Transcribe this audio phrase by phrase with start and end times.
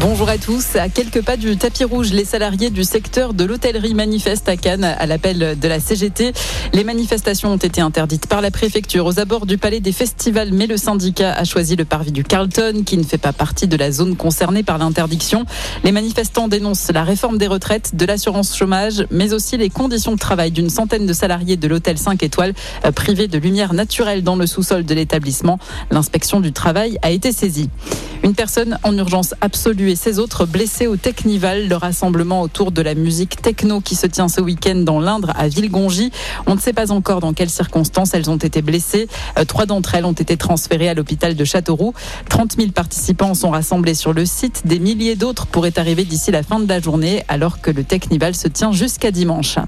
[0.00, 0.76] Bonjour à tous.
[0.76, 4.84] À quelques pas du tapis rouge, les salariés du secteur de l'hôtellerie manifestent à Cannes
[4.84, 6.32] à l'appel de la CGT.
[6.72, 10.68] Les manifestations ont été interdites par la préfecture aux abords du palais des festivals, mais
[10.68, 13.90] le syndicat a choisi le parvis du Carlton, qui ne fait pas partie de la
[13.90, 15.44] zone concernée par l'interdiction.
[15.82, 20.18] Les manifestants dénoncent la réforme des retraites, de l'assurance chômage, mais aussi les conditions de
[20.18, 22.54] travail d'une centaine de salariés de l'hôtel 5 étoiles
[22.84, 25.58] euh, privés de lumière naturelle dans le sous-sol de l'établissement.
[25.90, 27.68] L'inspection du travail a été saisie.
[28.24, 32.82] Une personne en urgence absolue et ses autres blessés au Technival, le rassemblement autour de
[32.82, 36.10] la musique techno qui se tient ce week-end dans l'Indre à Villegongy.
[36.46, 39.08] On ne sait pas encore dans quelles circonstances elles ont été blessées.
[39.38, 41.94] Euh, trois d'entre elles ont été transférées à l'hôpital de Châteauroux.
[42.28, 44.66] 30 000 participants sont rassemblés sur le site.
[44.66, 48.34] Des milliers d'autres pourraient arriver d'ici la fin de la journée alors que le Technival
[48.34, 49.58] se tient jusqu'à dimanche.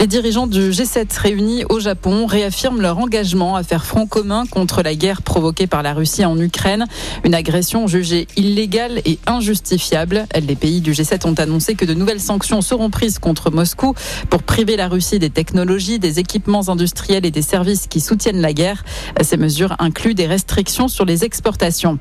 [0.00, 4.82] Les dirigeants du G7 réunis au Japon réaffirment leur engagement à faire front commun contre
[4.82, 6.86] la guerre provoquée par la Russie en Ukraine,
[7.24, 10.26] une agression jugée illégale et injustifiable.
[10.40, 13.94] Les pays du G7 ont annoncé que de nouvelles sanctions seront prises contre Moscou
[14.30, 18.52] pour priver la Russie des technologies, des équipements industriels et des services qui soutiennent la
[18.52, 18.84] guerre.
[19.20, 21.98] Ces mesures incluent des restrictions sur les exportations.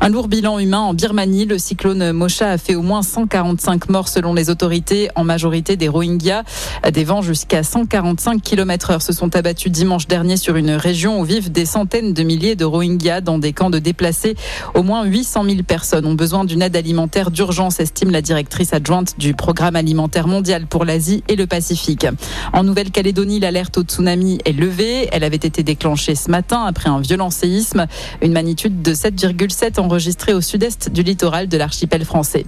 [0.00, 4.08] Un lourd bilan humain en Birmanie, le cyclone Mosha a fait au moins 145 morts
[4.08, 6.44] selon les autorités, en majorité des Rohingyas.
[6.90, 11.24] Des vents jusqu'à 145 km heure se sont abattus dimanche dernier sur une région où
[11.24, 14.36] vivent des centaines de milliers de Rohingyas dans des camps de déplacés.
[14.74, 19.18] Au moins 800 000 personnes ont besoin d'une aide alimentaire d'urgence, estime la directrice adjointe
[19.18, 22.06] du programme alimentaire mondial pour l'Asie et le Pacifique.
[22.52, 25.08] En Nouvelle-Calédonie, l'alerte au tsunami est levée.
[25.10, 27.88] Elle avait été déclenchée ce matin après un violent séisme,
[28.22, 32.46] une magnitude de 7,7 enregistrée au sud-est du littoral de l'archipel français.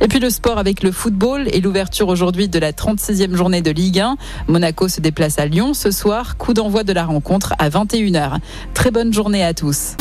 [0.00, 3.70] Et puis le sport avec le football et l'ouverture aujourd'hui de la 36e journée de
[3.70, 4.16] Ligue 1.
[4.48, 6.36] Monaco se déplace à Lyon ce soir.
[6.36, 8.38] Coup d'envoi de la rencontre à 21h.
[8.74, 9.96] Très bonne journée à tous.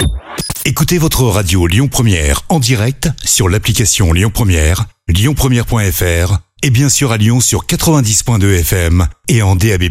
[0.65, 7.11] Écoutez votre radio Lyon Première en direct sur l'application Lyon Première, lyonpremière.fr et bien sûr
[7.11, 9.83] à Lyon sur 90.2 FM et en DAB+.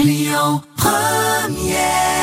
[0.00, 2.17] Lyon Première